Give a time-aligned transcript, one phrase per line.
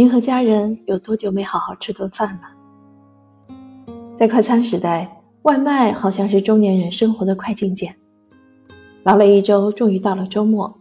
[0.00, 3.54] 您和家人有多久没好好吃顿饭了？
[4.16, 7.94] 在快餐时代，外卖好像是中年人生活的快进键。
[9.02, 10.74] 劳累一周，终于到了周末，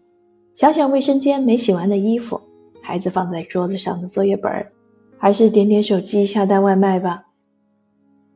[0.55, 2.39] 想想卫生间没洗完的衣服，
[2.81, 4.71] 孩子放在桌子上的作业本儿，
[5.17, 7.25] 还是点点手机下单外卖吧。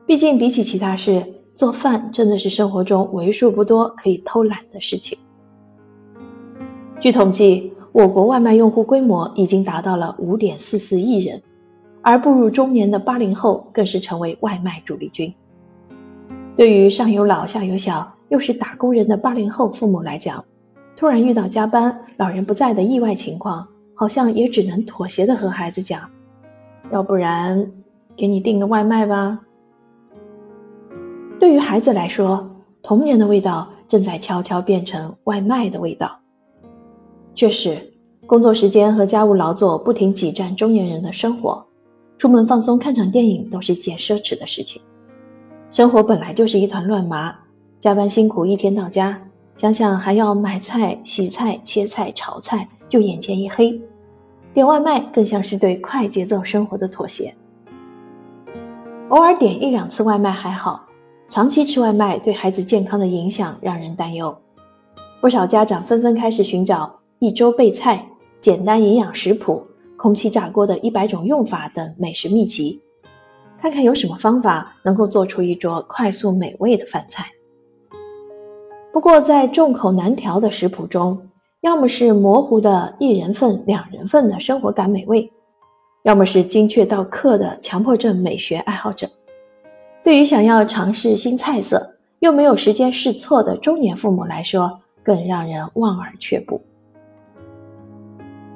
[0.05, 1.25] 毕竟比起其他事，
[1.55, 5.17] 做饭真的是生活中为数不多可以偷懒的事情。
[6.99, 11.39] 据统计，我国外卖用户规模已经达到了五点四四亿人，
[12.01, 15.31] 而步入中年的八零后更是成为外卖主力军。
[16.55, 20.43] 对于上有老下有小又是打工人的八零后父母来讲，
[20.95, 26.01] 突然遇到加班、老人不在的意外情况，好像也只能妥协的和孩子讲
[26.91, 27.71] ：“要不然
[28.17, 29.39] 给你订个外卖吧。”
[31.39, 32.49] 对于孩子来说，
[32.81, 36.22] 童年的味道正在悄悄变成外卖的味道。
[37.35, 37.91] 确实，
[38.27, 41.65] 工作时间和家务劳作不停挤占中年人的生活，
[42.17, 44.81] 出门放松看场电影都是一件奢侈的事情。
[45.71, 47.35] 生活本来就是一团乱麻，
[47.79, 49.19] 加班辛苦一天到家，
[49.57, 53.81] 想想还要买菜、洗菜、切菜、炒菜，就眼前一黑。
[54.53, 57.33] 点外卖更像是对快节奏生活的妥协。
[59.09, 60.83] 偶尔点一两次外卖还好，
[61.29, 64.35] 长期吃外卖对孩子健康的影响让人担忧。
[65.19, 66.99] 不少家长纷纷开始寻找。
[67.23, 68.05] 一周备菜、
[68.41, 72.81] 简单营养食谱、空气炸锅的一百种用法等美食秘籍，
[73.57, 77.25] 看看有什么方法能够做出一桌快速美味的饭菜。
[78.91, 81.17] 不过，在众口难调的食谱中，
[81.61, 85.31] 要么是模糊的一人份、两人份的生活感美味，
[86.03, 89.09] 要么是精确到克的强迫症美学爱好者。
[90.03, 96.61] 对于想要尝试新菜色又没有时间试错的中年父母来说，更让人望而却步。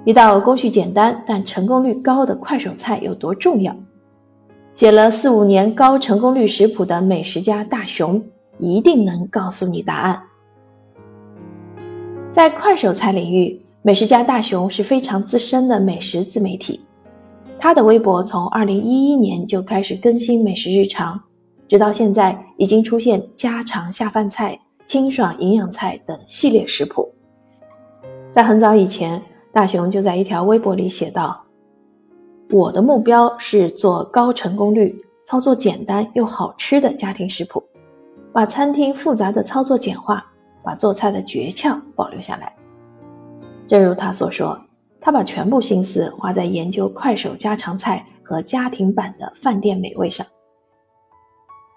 [0.08, 3.76] 一道工序简单但成功率高的快手菜有多重要？
[4.74, 8.23] 写了四五年高成功率食谱的美食家大熊
[8.58, 10.23] 一定能告诉你答案。
[12.32, 16.80] 在快手菜领域，美食家大熊是非常资深的美食自媒体。
[17.60, 21.20] 他的微博从二零一一年就开始更新美食日常，
[21.67, 27.14] 直到现在已经出现家常下饭菜、清爽营养菜等系列食谱。
[28.32, 29.22] 在很早以前。
[29.52, 31.44] 大雄就在一条微博里写道
[32.52, 37.64] ：“我的目标是做高成功率、操作简单又好吃的家庭食谱，
[38.32, 40.26] 把餐厅复杂的操作简化，
[40.64, 42.54] 把做菜的诀窍保留下来。”
[43.68, 44.60] 正如他所说，
[45.02, 50.26] 他把全部心思花在研究快手家常菜和家庭版的饭店美味上。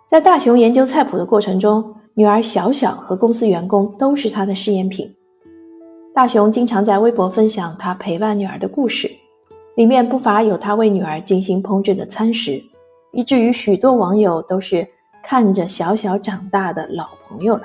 [0.08, 5.14] 在大雄研究菜谱的过程中，女儿小小和公司员工都是他的试验品。
[6.12, 9.08] 大雄经常在微博分享他陪伴女儿的故事，
[9.76, 12.60] 里面不乏有他为女儿精心烹制的餐食，
[13.12, 14.86] 以至于许多网友都是
[15.22, 17.62] 看着小小长大的老朋友了。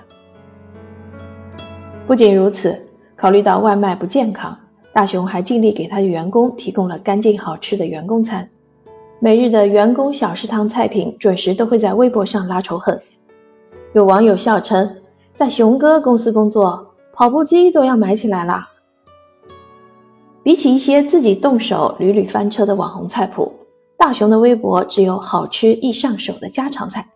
[2.06, 2.79] 不仅如此，
[3.16, 4.56] 考虑到外卖不健康，
[4.94, 8.47] 大雄还尽力给他的员工提供了干净好吃的员工餐。
[9.19, 13.01] 每日的员工小食堂菜品准时都会在微博上拉仇恨，
[13.94, 14.88] 有网友笑称，
[15.33, 16.91] 在熊哥公司工作。
[17.16, 18.68] 跑步机都要买起来了。
[20.44, 23.53] 比起一些自己动手屡屡翻车的网红菜谱，
[23.98, 27.08] 大熊的微博只有好吃易上手的家常菜。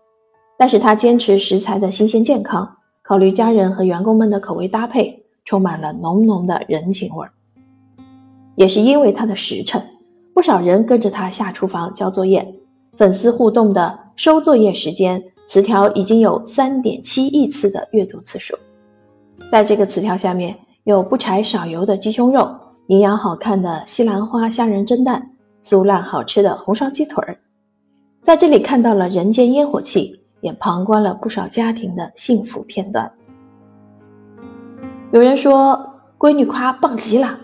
[0.58, 7.32] 但是他坚持食材的新鲜健康，考虑家人和员工们的口味搭配，充满了浓浓的人情味儿。
[8.56, 9.82] 也是因为他的实诚，
[10.34, 12.56] 不少人跟着他下厨房交作业，
[12.96, 18.58] 粉丝互动的收作业时间词条已经有三点七亿次的阅读次数。
[19.52, 22.56] 在这个词条下面有不柴少油的鸡胸肉，
[22.88, 25.32] 营养好看的西兰花虾仁蒸蛋，
[25.64, 27.38] 酥烂好吃的红烧鸡腿儿。
[28.22, 33.12] 在这里看到了人间烟火气，也旁观了不少家庭的幸福片段。
[35.12, 35.80] 有人说
[36.18, 37.40] 闺女夸棒极了，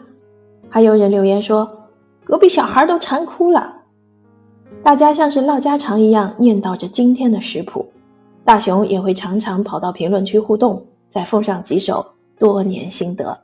[0.70, 1.68] 还有人留言说
[2.24, 3.74] 隔壁小孩都馋哭了。
[4.84, 7.92] 大家像是唠家常一样念叨着今天的食谱，
[8.44, 10.86] 大熊也会常常跑到评论区互动。
[11.16, 12.06] 再奉上几首
[12.38, 13.40] 多年心得。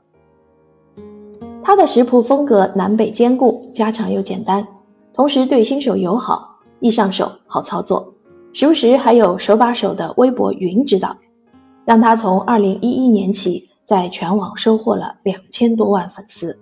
[1.64, 4.68] 他的食谱风格南北兼顾，家常又简单，
[5.14, 8.14] 同时对新手友好，易上手，好操作。
[8.52, 11.16] 时不时还有手把手的微博云指导，
[11.86, 16.60] 让他从二零一一年起在全网收获了两千多万粉丝。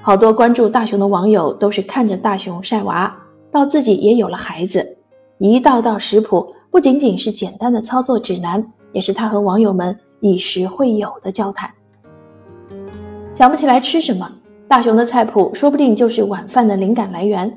[0.00, 3.14] 好多关注大熊的网友都是看着大熊晒娃，
[3.50, 4.96] 到自己也有了孩子，
[5.36, 8.66] 一道道食谱不仅仅是简单的操作指南。
[8.92, 11.70] 也是他和网友们以食会友的交谈。
[13.34, 14.30] 想不起来吃什么，
[14.68, 17.52] 大雄的菜谱说不定就是晚饭的灵感来源。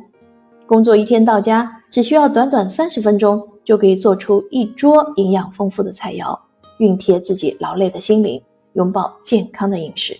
[0.65, 6.39] 工作一天到家，只需要短短三十分钟，就可以做出一桌营养丰富的菜肴，
[6.79, 8.41] 熨贴自己劳累的心灵，
[8.73, 10.15] 拥抱健康的饮食。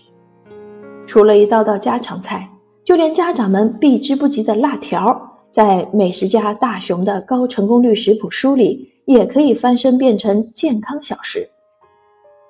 [1.06, 2.48] 除了一道道家常菜，
[2.84, 11.48] 就连家长们避之不及的辣条，在美食家大雄的高成功率食谱书里，也可以翻身变成健康小食。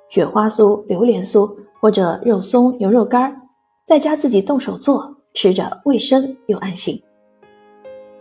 [0.08, 3.48] 雪花酥、榴莲酥或者肉松、牛肉干，
[3.84, 7.00] 在家自己动手做，吃着卫生又安心。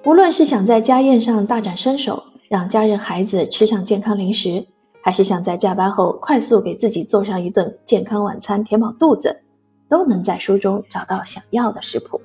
[0.05, 4.65] 无论是想在家宴上大展身手，让家人孩子吃上健康零食，
[5.01, 9.43] 还是想在下班后快速给自己做上一顿健康晚餐填饱肚子，
[9.87, 12.19] 都能在书中找到想要的食谱。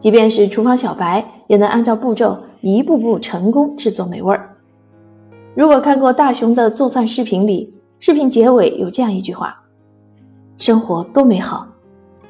[0.00, 4.56] 即便是厨房小白，也能按照步骤一步步成功制作美味儿。
[5.54, 9.60] 如果看过大熊的做饭视频里，视频结尾有这样一句话
[10.58, 11.66] ：“生活多美好，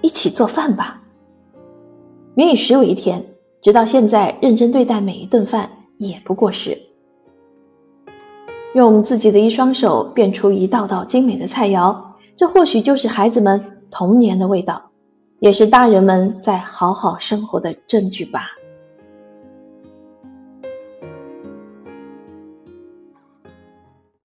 [0.01, 1.01] 一起做饭吧。”
[2.35, 3.25] 民以食为天。
[3.61, 6.79] 直到现在，认真对待每一顿饭也不过时。
[8.73, 11.95] 用自己的一双手变出一道道精美的菜肴，
[12.37, 13.61] 这或许就是孩子们
[13.91, 14.81] 童年的味道，
[15.41, 18.43] 也是大人们在好好生活的证据吧。